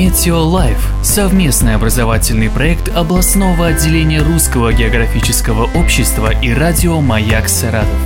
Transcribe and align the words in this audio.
Метео 0.00 0.42
Лайф– 0.44 0.90
совместный 1.02 1.74
образовательный 1.74 2.48
проект 2.48 2.88
областного 2.88 3.66
отделения 3.66 4.22
Русского 4.22 4.72
географического 4.72 5.68
общества 5.78 6.32
и 6.40 6.54
радио 6.54 7.02
«Маяк 7.02 7.50
Саратов». 7.50 7.98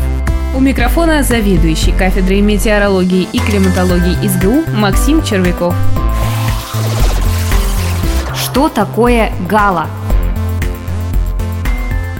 У 0.56 0.60
микрофона 0.60 1.22
заведующий 1.22 1.92
кафедрой 1.92 2.40
метеорологии 2.40 3.28
и 3.32 3.38
климатологии 3.38 4.26
СГУ 4.26 4.76
Максим 4.76 5.22
Червяков. 5.22 5.76
Что 8.34 8.68
такое 8.68 9.30
гало? 9.48 9.86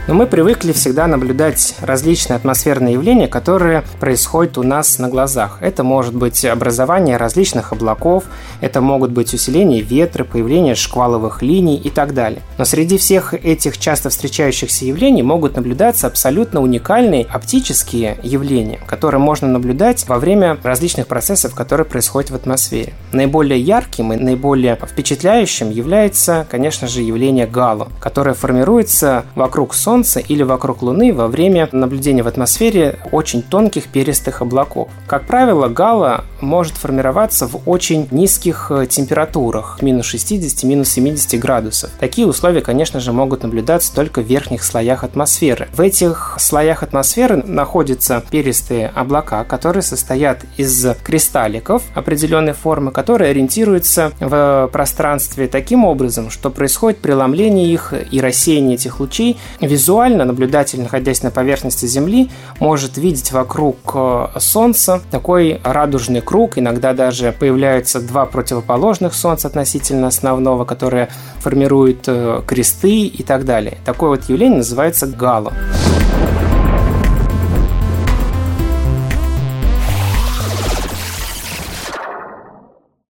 Но 0.07 0.13
мы 0.13 0.27
привыкли 0.27 0.73
всегда 0.73 1.07
наблюдать 1.07 1.77
различные 1.81 2.37
атмосферные 2.37 2.93
явления, 2.93 3.27
которые 3.27 3.85
происходят 4.01 4.59
у 4.59 4.63
нас 4.63 4.99
на 4.99 5.09
глазах. 5.09 5.57
Это 5.63 5.83
может 5.83 6.15
быть 6.15 6.45
образование 6.45 7.17
различных 7.17 7.73
облаков, 7.73 8.25
это 8.61 8.83
могут 8.83 9.13
быть 9.13 9.33
усиление 9.33 9.81
ветра, 9.81 10.25
появление 10.25 10.75
шкваловых 10.75 11.41
линий 11.41 11.79
и 11.79 11.89
так 11.89 12.13
далее. 12.13 12.43
Но 12.59 12.67
среди 12.67 12.99
всех 12.99 13.33
этих 13.33 13.79
часто 13.79 14.11
встречающихся 14.11 14.85
явлений 14.85 15.23
могут 15.23 15.57
наблюдаться 15.57 16.07
абсолютно 16.07 16.61
уникальные 16.61 17.25
оптические 17.25 18.19
явления, 18.23 18.81
которые 18.87 19.23
можно 19.23 19.49
наблюдать 19.49 20.07
во 20.07 20.19
время 20.19 20.59
различных 20.63 21.07
процессов, 21.07 21.55
которые 21.55 21.87
происходят 21.87 22.31
в 22.31 22.35
атмосфере. 22.35 22.93
Наиболее 23.13 23.59
ярким 23.59 24.13
и 24.13 24.17
наиболее 24.17 24.77
впечатляющим 24.77 25.71
является, 25.71 26.47
конечно 26.51 26.89
же, 26.89 27.01
явление 27.01 27.47
гало, 27.47 27.89
которое 28.01 28.35
формируется 28.35 29.25
вокруг 29.35 29.73
Солнца 29.73 29.94
Солнца 29.95 30.19
или 30.19 30.43
вокруг 30.43 30.83
Луны 30.83 31.15
во 31.15 31.29
время 31.29 31.69
наблюдения 31.71 32.25
в 32.25 32.27
атмосфере 32.27 32.99
очень 33.13 33.43
тонких 33.43 33.85
перистых 33.85 34.43
облаков. 34.43 34.89
Как 35.07 35.25
правило, 35.25 35.69
гала 35.69 36.25
может 36.41 36.75
формироваться 36.75 37.47
в 37.47 37.61
очень 37.65 38.09
низких 38.11 38.73
э, 38.73 38.87
температурах, 38.87 39.81
минус 39.83 40.07
60, 40.07 40.65
минус 40.65 40.89
70 40.89 41.39
градусов. 41.39 41.91
Такие 42.01 42.27
условия, 42.27 42.61
конечно 42.61 42.99
же, 42.99 43.13
могут 43.13 43.45
наблюдаться 43.45 43.95
только 43.95 44.21
в 44.21 44.27
верхних 44.27 44.65
слоях 44.65 45.05
атмосферы. 45.05 45.69
В 45.73 45.81
этих 45.81 46.39
слоях 46.41 46.83
атмосферы 46.83 47.37
находятся 47.37 48.21
перистые 48.29 48.89
облака, 48.89 49.45
которые 49.45 49.85
состоят 49.85 50.41
из 50.57 50.87
кристалликов 51.05 51.85
определенной 51.95 52.53
формы, 52.53 52.91
которые 52.91 53.31
ориентируются 53.31 54.11
в 54.19 54.69
пространстве 54.73 55.47
таким 55.47 55.85
образом, 55.85 56.31
что 56.31 56.51
происходит 56.51 56.99
преломление 56.99 57.73
их 57.73 57.95
и 58.11 58.21
рассеяние 58.21 58.75
этих 58.75 58.99
лучей 58.99 59.39
визуально 59.61 59.84
Визуально 59.85 60.25
наблюдатель, 60.25 60.81
находясь 60.81 61.23
на 61.23 61.31
поверхности 61.31 61.85
Земли, 61.85 62.31
может 62.59 62.97
видеть 62.97 63.33
вокруг 63.33 63.77
э, 63.93 64.29
Солнца 64.39 65.03
такой 65.11 65.61
радужный 65.63 66.23
круг. 66.23 66.57
Иногда 66.57 66.95
даже 66.95 67.37
появляются 67.39 68.01
два 68.01 68.25
противоположных 68.25 69.13
Солнца 69.13 69.47
относительно 69.49 70.07
основного, 70.07 70.65
которые 70.65 71.11
формируют 71.37 72.05
э, 72.07 72.41
кресты 72.47 73.05
и 73.05 73.23
так 73.23 73.45
далее. 73.45 73.77
Такое 73.85 74.09
вот 74.09 74.25
явление 74.31 74.59
называется 74.59 75.07
гало. 75.07 75.53